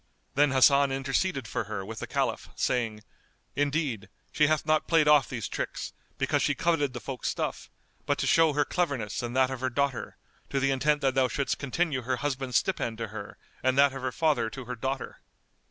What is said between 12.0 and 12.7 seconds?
her husband's